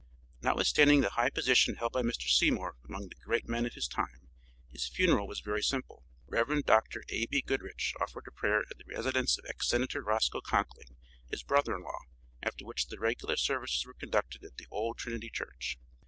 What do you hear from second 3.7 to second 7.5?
his time his funeral was very simple. Rev. Dr. A. B.